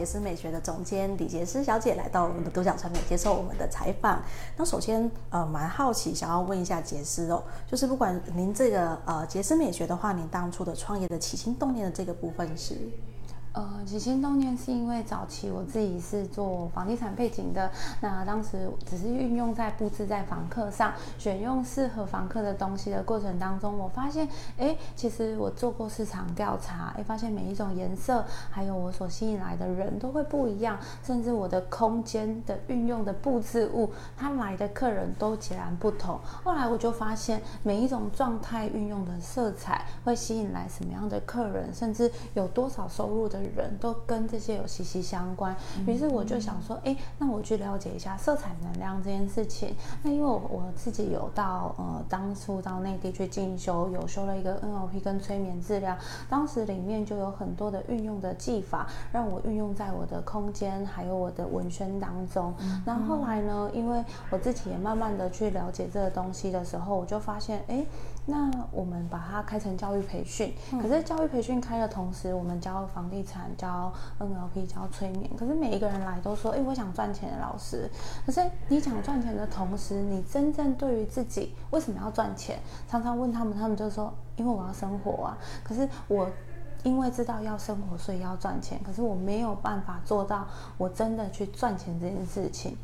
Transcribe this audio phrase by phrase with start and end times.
[0.00, 4.18] 杰斯美学的总监李杰斯小姐来到我们的独角传媒接受我们的采访。
[4.56, 12.78] 那首先，呃，蛮好奇，想要问一下杰斯哦，就是不管您这个呃杰斯美学的话，您当初的创业的起心动念的这个部分是？
[13.52, 17.68] 呃，起心动念是因为早期我自己是做房地产背景的，
[18.00, 36.20] 那当时只是运用在布置在房客上，选用适合房客的东西的过程当中，我发现，哎，其实我做过市场调查，哎，发现每一种颜色，还有我所吸引来的人都会不一样，甚至我的空间的运用的布置物，他来的客人都截然不同。
[36.44, 43.39] 后来我就发现，每一种状态运用的色彩会吸引来什么样的客人，甚至有多少收入的。
[43.56, 45.54] 人都跟这些有息息相关，
[45.86, 49.74] 于是我就想说，哎，那我去了解一下色彩能量这件事情。
[50.02, 55.96] 那因为我我自己有到呃当初到内地去进修，有修了一个 NLP 跟催眠治疗，
[56.28, 62.54] 当时里面就有很多的运用的技法，让我运用在我的空间还有我的文宣当中。
[62.84, 67.84] 那后来呢，因为我自己也慢慢的去了解这个东西的时候，我就发现，哎。
[68.26, 75.28] 那我们把它开成教育培训，可是教育培训开的同时，我们教房地产、教 NLP、教催眠。
[75.36, 77.90] 可是每一个人来都说：“哎，我想赚钱的老师。”
[78.24, 82.60] 可是你想赚钱的同时，你真正对于自己为什么要赚钱？
[82.88, 86.28] 常常问他们，他们就说：“因为我要生活啊。”可是我
[86.84, 88.80] 因为知道要生活，所以要赚钱。
[88.84, 90.46] 可是我没有办法做到
[90.78, 92.76] 我真的去赚钱这件事情。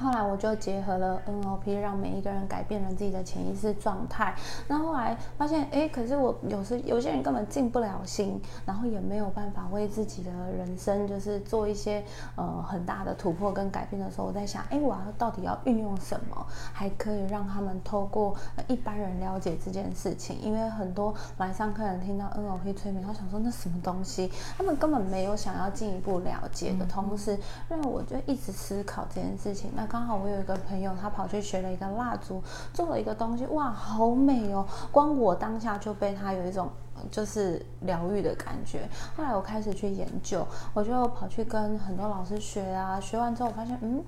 [0.00, 4.34] 后来我就结合了 NLP，让每一个人改变了自己的潜意识状态。
[4.66, 12.02] 那后来发现，哎，可是我有时有些人根本静不了心，然后也没有办法为自己的人生就是做一些
[12.36, 18.34] 呃很大的突破跟改变的时候，我在想，哎，我要到底要运用什么，还可以让他们透过
[18.68, 20.40] 一般人了解这件事情？
[20.40, 29.70] 因为很多来上课人听到 NLP 催眠，他想说那什么东西，他们根本没有想要进一步了解的同时，让我就一直思考这件事情。
[29.74, 32.40] 那刚好我有一个朋友，他跑去学了一个蜡烛，
[32.72, 34.64] 做了一个东西，哇，好美哦！
[34.92, 36.70] 光我当下就被他有一种
[37.10, 38.88] 就是疗愈的感觉。
[39.16, 44.00] 后来我开始去研究，我就跑去跟很多老师学啊，学完之后我发现，嗯。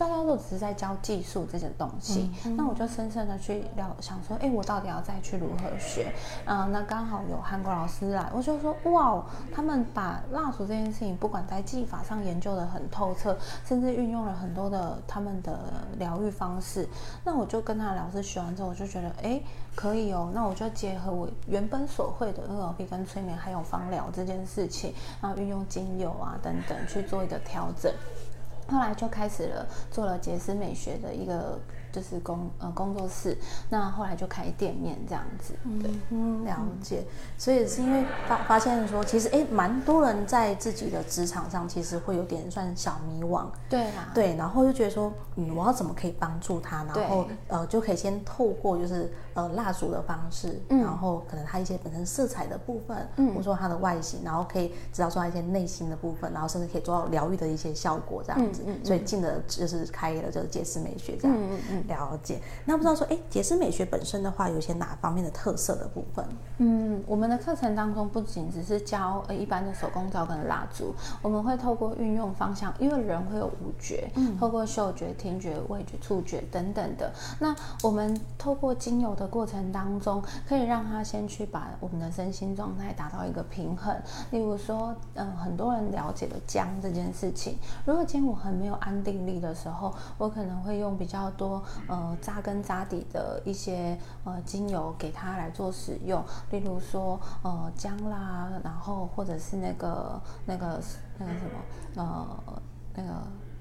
[0.00, 6.10] 大家都只是在教技术这些东西，嗯、那我就深深的去聊，想说，哎，我到底要再去如何学？
[6.46, 9.22] 嗯、呃，那刚好有韩国老师来，我就说，哇，
[9.54, 15.60] 他们把蜡烛这件事情，不管在技法上研究的很透彻，甚至运用了很多的他们的
[15.98, 16.88] 疗愈方式。
[17.22, 19.38] 那我就跟他老师学完之后，我就觉得，哎，
[19.74, 20.30] 可以哦。
[20.32, 27.92] 那我就结合我原本所会的 NLP 跟催眠，还有芳疗这件事情，然后运用精油啊等等去做一个调整。
[28.70, 31.58] 后来就开始了，做了杰斯美学的一个。
[31.92, 33.36] 就是工呃工作室，
[33.68, 37.04] 那后来就开店面这样子，对，嗯，了解。
[37.38, 46.84] 所以是因为发发现说，其实哎，蛮多人在自己的职场上，其实会有点算小迷惘，对啊，对，然后就觉得说，嗯，我要怎么可以帮助他？
[46.84, 58.62] 然后呃，就可以先透过就是呃蜡烛的方式，然后可能他一些本身色彩的部分，嗯，或者说他的外形，然后可以知道说他一些内心的部分，然后甚至可以做到疗愈的一些效果这样子。
[58.84, 61.79] 所以进了就是开了就是解释美学这样，嗯嗯。
[61.86, 66.24] 了解，那不知道说，哎，洁思美学本身的话，有一些哪方面的特色的部分？
[66.58, 77.10] 嗯，我们的课程当中不仅只是教呃一般的手工皂跟蜡烛，我们会透过运用方向，因为人会有五觉，嗯，透过嗅觉、听觉、味觉、触觉等等的。
[77.38, 83.94] 那我们透过精油的过程当中，可以让他先去把我们的身心状态达到一个平衡。
[84.30, 91.62] 例如说，嗯、呃，很多人了解的姜这件事情，如果今天我很没有安定力的时候，我可能会用比较多。
[91.88, 100.80] 呃，扎根扎底的一些呃精油给他来做使用，例如说呃姜啦，然后或者是那个那个
[101.18, 101.62] 那个什么
[101.96, 102.62] 呃
[102.94, 103.10] 那个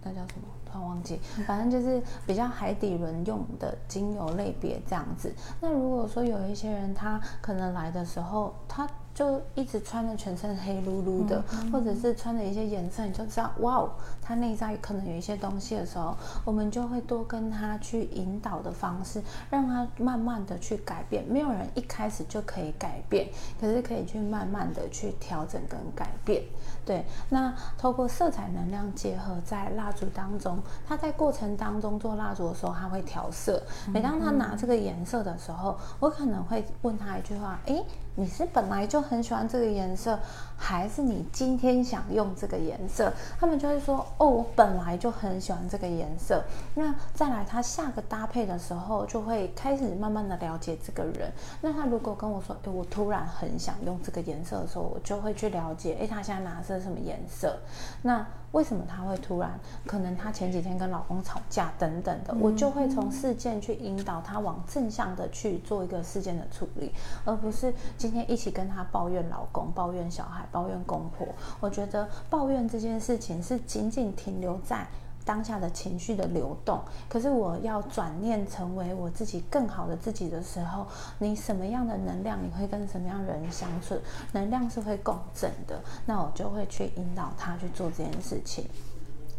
[0.04, 0.48] 那叫什么？
[0.72, 5.34] 突然忘记，反正就是比较海底轮用的精油类别这样子。
[5.60, 8.88] 那如果说有一些人他可能来的时候，他
[9.20, 11.44] 就一直穿的全身黑噜噜的，
[11.74, 13.90] 或者是穿着一些颜色，你就知道哇哦，
[14.22, 21.22] 他内在可能有一些东西的时候，我们就会多跟他去引导的方式，让他慢慢的去改变。
[21.28, 23.28] 没有人一开始就可以改变，
[23.60, 26.42] 可是可以去慢慢的去调整跟改变。
[26.86, 30.58] 对，那透过色彩能量结合在蜡烛当中，
[30.88, 33.62] 他在过程当中做蜡烛的时候，他会调色。
[33.92, 37.84] 每当他拿这个颜色的时候，我可能会问他一句话：诶。
[38.20, 40.20] 你是本来就很喜欢这个颜色，
[40.58, 43.14] 还是你今天想用这个颜色？
[43.40, 46.44] 他们就会说：“哦，我本来就很喜欢这个颜色。”
[46.76, 51.32] 那再来，他下个搭配的时候，就会开始慢慢的了解这个人。
[51.62, 57.58] 那他如果跟我说：“诶，我突然很想用这个颜色的时候，我就会去了解，诶，他现在拿的是什么颜色？
[58.02, 59.60] 那为什么他会突然？
[59.86, 66.92] 可能他前几天跟老公吵架等等的，我就会从事件去引导他往正向的去做一个事件的处理，
[67.26, 71.28] 而不是今天一起跟他抱怨老公、抱怨小孩、抱怨公婆。
[71.60, 74.88] 我觉得抱怨这件事情是仅仅停留在
[75.30, 80.88] 当下的情绪的流动，可是我要转念成为我自己更好的自己的时候，
[81.20, 83.96] 你什么样的能量，你会跟什么样人相处，
[84.32, 88.66] 能量是会共振的，那我就会去引导他去做这件事情。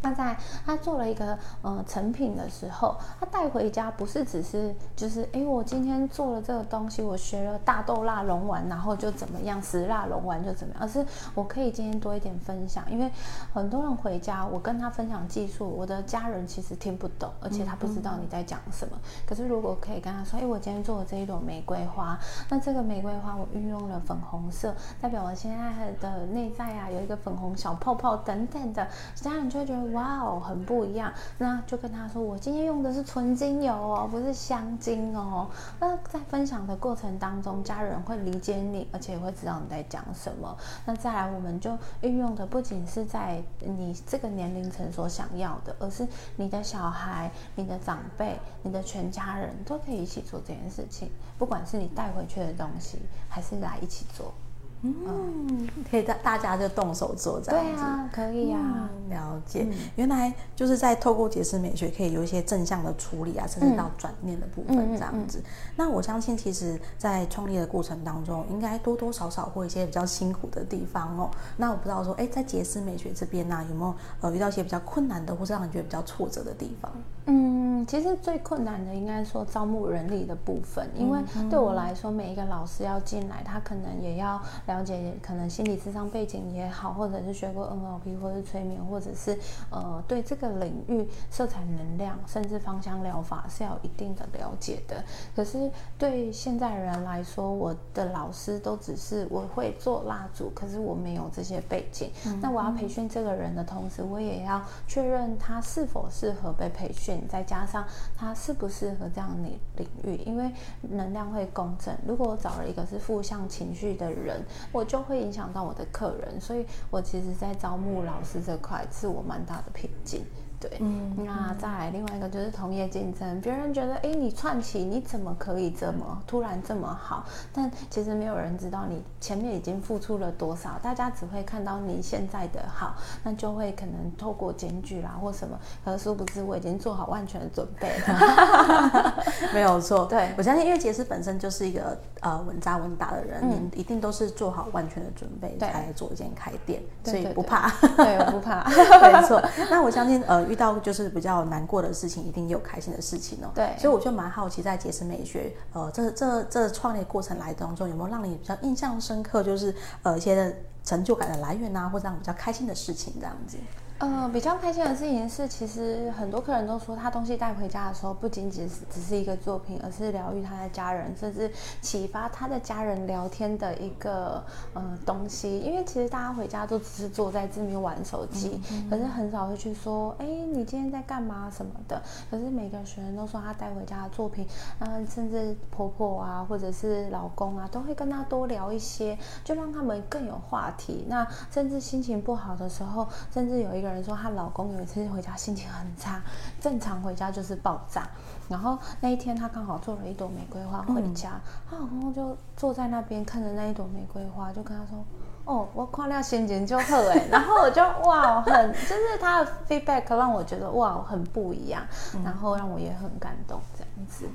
[0.01, 11.05] 那在他做了一个呃成品的时候，他带回家不是只是就是哎，我今天做了这个东西，我学了大豆蜡龙丸，然后就怎么样，石蜡龙丸就怎么样，而是
[11.35, 13.11] 我可以今天多一点分享，因为
[13.53, 18.97] 很多人回家，我跟他分享技术，我的家人其实听不懂，而且他不知道你在讲什么。
[19.27, 22.17] 可是如果可以跟他说，哎，我今天做了这一朵玫瑰花，
[22.49, 29.90] 那这个玫瑰花我运用了粉红色，代表我现在的内在啊有一个粉红小泡泡等等的，家人就会觉得。
[29.93, 31.11] 哇哦，很不一样。
[31.37, 35.49] 那就跟他说，我今天用的是纯精油哦，不是香精哦。
[35.79, 40.57] 那在分享的过程当中，家人会理解你，而且会知道你在讲什么。
[40.85, 51.09] 那再来，我们就运用的不仅是在你这个年龄层所想要的，而是你的小孩、你的长辈、你的全家人都可以一起做这件事情。
[51.37, 54.33] 不管是你带回去的东西，还是来一起做。
[54.83, 59.67] 嗯，可以大大家就动手做这样子，对啊，可以啊，嗯、了解。
[59.69, 65.43] 嗯、原来就是在透过节师美学，可以有一些正向的处理啊，甚至到转念的部分这样子。
[65.75, 71.29] 那我相信，其实，在创业的过程当中，应该多多少少会有一些比较辛苦的地方哦。
[71.57, 76.91] 那我不知道说，哎，在节师美学这边呢、啊，有没有呃遇到一些比较困难的，或是让你觉得比较挫折的地方？
[77.27, 81.19] 嗯，其实最困难的应该说招募人力的部分，因为
[81.51, 84.41] 对我来说，每一个老师要进来，他可能也要
[84.71, 89.37] 了解，可能心理智商背景也好，或者是学过 NLP，或者是催眠，或者是
[89.69, 95.03] 呃对这个领域色彩能量，甚至芳香疗法是要有一定的了解的。
[95.35, 102.09] 可是对现在人来说，我的老师都只是我会做蜡烛，可是我没有这些背景。
[102.25, 107.27] 嗯、那我要培训这个人的同时，我也要确认他是否适合被培训。
[107.27, 107.85] 再加上
[108.15, 110.51] 他适不适合这样的领域，因为
[110.81, 111.97] 能量会共振。
[112.07, 116.39] 如果我找了一个是负向情绪的人，我就会影响到我的客人。
[116.39, 120.23] 所以我其实，在招募老师这块，是我蛮大的瓶颈。
[120.61, 127.25] 对，嗯，那再来另外一个就是同业竞争，别人觉得，哎，你串起你怎么可以这么突然这么好？
[127.51, 132.93] 但其实没有人知道你前面已经付出了多少，大家只会看到你现在的好，
[133.23, 139.23] 那就会可能透过检举啦或什么，可是殊不知我已经做好万全的准备了。
[139.51, 147.67] 没有错， 对，我相信，因为杰斯本身就是一个呃稳扎稳打的人，嗯、你一定都是做好万全的准备才来做一间开店，所以不怕，
[147.97, 149.41] 对，我不怕，没错。
[149.67, 150.50] 那我相信，呃。
[150.51, 153.49] 遇到就是比较难过的事情，一定也有开心的事情哦。
[153.55, 160.53] 对，所以我就蛮好奇，在解释美学，呃，这这这创业过程来当中，有没有让你比较印象深刻，就是呃一些的
[160.83, 163.57] 成就感的来源啊，或者让你比较开心的事情这样子。
[164.01, 171.51] 呃，比较开心的事情是，其实很多客人都说，他东西带回家的时候，不仅仅是只是一个作品，而是疗愈他的家人，甚至
[171.83, 174.43] 启发他的家人聊天的一个
[174.73, 175.59] 呃东西。
[175.59, 182.01] 因为其实大家回家都只是坐在这边玩手机，嗯嗯、可是很少会去说，哎，你今天在干嘛什么的。
[182.31, 184.47] 可是每个学员都说，他带回家的作品，
[184.79, 191.05] 嗯、呃，甚至婆婆啊，或者是老公啊，都会跟他多聊一些，就让他们更有话题。
[191.07, 193.90] 那甚至心情不好的时候，甚至有一个。
[193.91, 196.21] 人说她老公有一次回家心情很差，
[196.59, 198.07] 正常回家就是爆炸。
[198.49, 205.03] 然后那一天她刚好做了一朵玫瑰花回家，她、嗯、老公就坐在那边看着那一朵玫瑰花，就跟她说
[205.45, 211.83] ：“哦，我看了心情就好哎。”然后我就哇，很就是他的 feedback 让我觉得哇很不一样，
[212.15, 214.25] 嗯、然后让我也很感动这样子。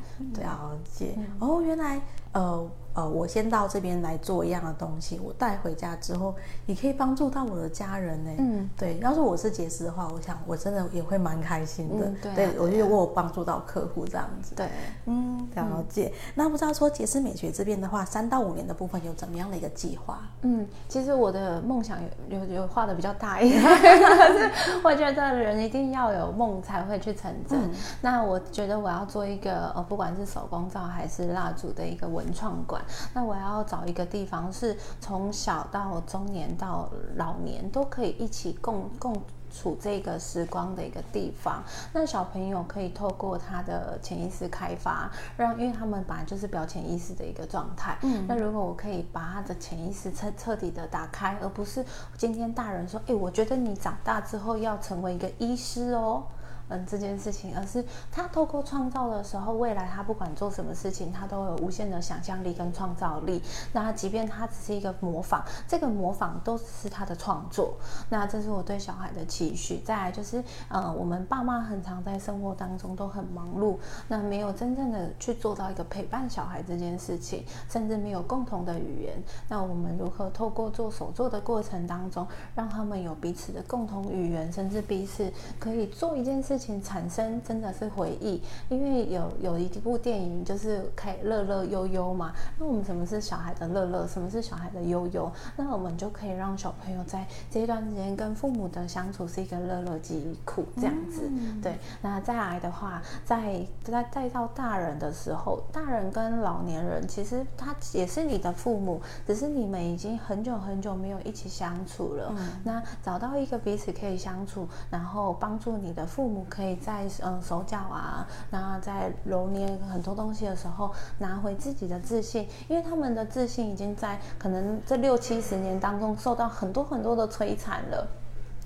[0.41, 2.01] 了解、嗯、哦，原来
[2.33, 2.67] 呃。
[2.97, 6.35] 呃，我先到这边来做一样的东西，我带回家之后
[6.65, 8.31] 也可以帮助到我的家人呢。
[8.39, 8.99] 嗯，对。
[9.01, 12.07] 要是我是杰斯的话，我想我真的也会蛮开心的。
[12.07, 14.55] 嗯、对，啊、对，我觉得我有帮助到客户这样子。
[14.55, 14.67] 对，
[15.05, 16.11] 嗯，了解。
[16.15, 20.21] 嗯、那不知道说杰斯美学这边的话，三到五年的部分有怎么样的一个计划？
[20.41, 21.99] 嗯，其实我的梦想
[22.31, 24.51] 有有有画的比较大一点，可 是
[24.83, 27.61] 我觉得人一定要有梦才会去成真。
[27.63, 32.83] 嗯、那我觉得我要做一个呃，不管是手工皂还是蜡烛的一个文创馆。
[33.13, 41.63] 那我要找一个地方，是从小到中年到老年都可以一起共共处这个时光的一个地方。
[41.93, 47.97] 那小朋友可以透过他的潜意识开发，让因为他们本来就是表潜意识的一个状态。
[48.03, 51.85] 嗯，那如果我可以把他的潜意识彻彻底的打开，而不是
[52.19, 56.25] 今天大人说，哎，我觉得你长大之后要成为一个医师哦。
[56.69, 63.41] 嗯，这件事情，而是他透过创造的时候，未来他不管做什么事情，他都有无限的想象力跟创造力。
[63.73, 67.75] 那即便他只是一个模仿，这个模仿都是他的创作。
[68.09, 69.79] 那这是我对小孩的期许。
[69.85, 73.77] 再来就是，呃，我们爸妈很常在生活当中都很忙碌，
[74.09, 79.15] 那没有真正的去做到一个陪伴小孩这件事情，甚至没有共同的语言。
[79.49, 86.56] 那我们如何透过做手作的过程当中，让他们有彼此的共同语言，甚至彼此可以做一件事。
[86.57, 92.33] 事情产生真的是回忆，因为有有一部电影就是可以乐乐悠悠嘛。
[92.59, 94.07] 那我们什么是小孩的乐乐？
[94.09, 95.31] 什么是小孩的悠悠？
[95.55, 101.29] 那我们就可以让小朋友在这一段时间跟父母的相处是一个乐乐记忆库，这样子。
[101.29, 112.33] 嗯、对，那再来的话，在在再到大人的时候，大人跟老年人其实他也是你的父母，只是你们已经很久很久没有一起相处了。
[112.35, 116.46] 嗯、那找到一个彼此可以相处，然后帮助你的父母。
[116.49, 128.07] 可以在嗯手脚啊，然后在揉捏很多东西的时候，拿回自己的自信，因为他们的自信已经在可能这六七十年当中受到很多很多的摧残了。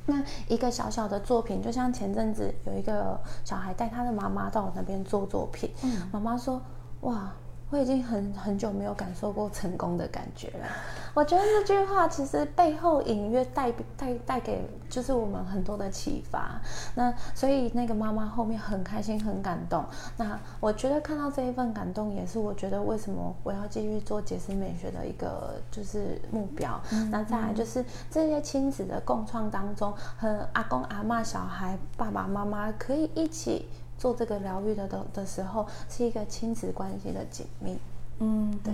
[0.07, 6.61] 那一个小小的作品，就像前阵子有一个小孩带他的妈妈到我那边做作品，嗯，妈妈说，
[7.03, 7.31] 哇。
[7.71, 10.67] 我已经很很久没有感受过成功的感觉了。
[11.15, 16.61] 我觉得这句话其实背后隐约带带带给就是我们很多的启发。
[16.95, 19.85] 那所以那个妈妈后面很开心很感动。
[20.17, 26.81] 那我觉得看到这一份感动，也是我觉得为什么我要继续做杰思美学的一个就是目标。
[26.93, 33.69] 嗯、那再来就是这些亲子的共创当中，和阿公阿嬷、小孩、爸爸妈妈可以一起。
[34.01, 37.79] 做这个疗愈的的的时候，是一个亲子关系的紧密，
[38.19, 38.73] 嗯，对，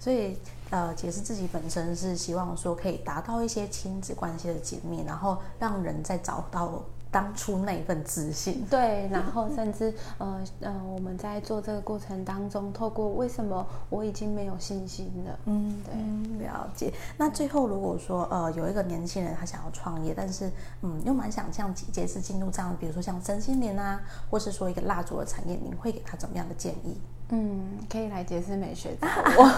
[0.00, 0.38] 所以
[0.70, 6.82] 呃，解释自己本身是希望说可以达到一些亲子关系的紧密，然后让人再找到。
[7.10, 16.92] 当初那一份自信，对，然后甚至呃呃，我们在做这个过程当中，透过为什么我已经没有信心了，嗯，对，了解。
[17.16, 20.50] 那最后如果说呃有一个年轻人他想要创业，但是
[20.82, 27.00] 嗯又蛮想像姐姐是进入这样，比如说像身心灵啊，或是说一个蜡烛的产业，您会给他怎么样的建议？
[27.30, 29.48] 嗯，可以来解释美学找我，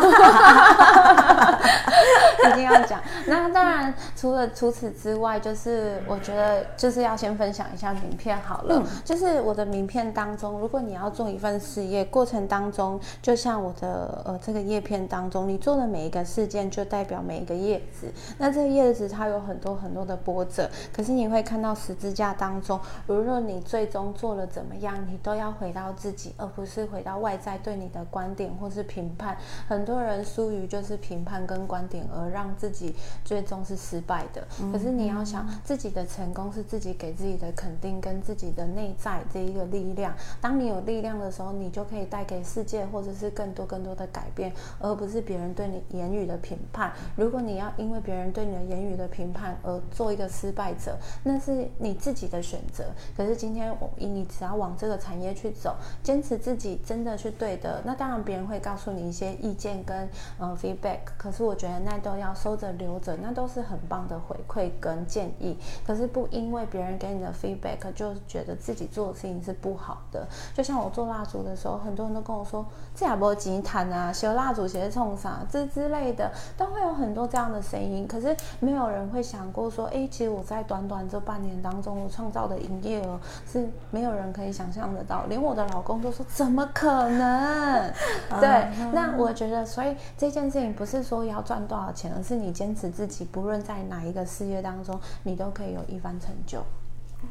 [2.48, 2.98] 一定要讲。
[3.26, 8.76] 那当然，除了除此之外，就是我觉得就是要先分享一下名片好了。
[8.78, 18.10] 嗯、就是我的名片当中，如果你要做一份事业，过程当中，就像我的呃这个叶片当中，你做的每一个事件就代表每一个叶子。
[18.38, 27.57] 那这个叶子它有很多很多的波折，可是你会看到十字架当中，无论你最终做了怎么样，你都要回到自己，而不是回到外在。
[27.58, 29.36] 对你的观点或是评判，
[29.68, 34.46] 很多人疏于就是评判跟观点，而让自己最终是失败的。
[34.60, 40.14] 嗯、可是你要想，自己的成功是自己给自己的肯定，跟自己的内在这一个力量。
[40.40, 46.92] 当你有力量的时候，你就可以带给世界或者是更多更多的改变，而不是别人对你言语的评判。
[47.16, 52.84] 如果你要因为别人对你的言语的评判而做一个失败者，那是你自己的选择。
[53.16, 57.47] 可是今天我你只要往这个产业去走，坚持自己真的去对。
[57.48, 60.06] 对的，那当然别人会告诉你一些意见跟
[60.38, 65.56] 呃 feedback，可是我觉得那都要收着留着，那都是很棒的回馈跟建议。
[65.86, 70.28] 可是不因为别人给你的 feedback 就觉得自己做的事情是不好的。
[70.52, 78.06] 就像我做蜡烛的时候，很多人都跟我说这也不吉谈啊，修蜡烛鞋冲啥这之类的，都会有很多这样的声音。
[78.06, 83.18] 可是没有人会想过说，哎，其实我在短短这半年当中，我创造的营业额
[83.50, 87.37] 是没有人可以想象得到，连我的老公都说怎么可能？
[87.38, 96.62] 嗯，对，那我觉得，所以这件事情不是说要赚多少钱，而是你坚持自己，不论在哪一个事业当中，你都可以有一番成就。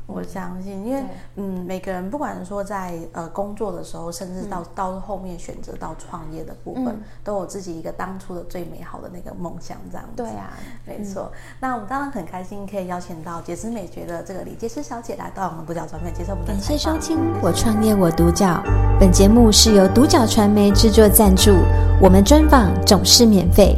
[0.06, 1.04] 我相信，因为
[1.36, 10.12] 嗯，每个人不管说在呃工作的时候，甚至到、嗯、到后面选择到创业的部分，嗯、都有自己一个当初的最美好的那个梦想，这样子。
[10.16, 10.54] 对啊，
[10.86, 11.32] 没错。
[11.34, 18.46] 嗯、那我们当然很开心可以邀请到杰思美学的这个李杰思小姐来到我们独角传媒接受我们的感谢收听《我创业我独角》，
[19.00, 21.52] 本节目是由独角传媒制作赞助，
[22.02, 23.78] 我们专访总是免费。